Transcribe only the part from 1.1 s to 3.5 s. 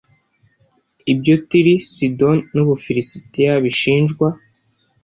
Ibyo Tiri, Sidoni n’Ubufilisiti